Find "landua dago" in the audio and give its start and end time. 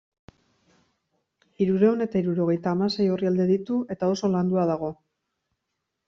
4.37-4.91